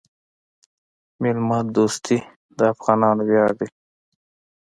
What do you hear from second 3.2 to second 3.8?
ویاړ دی.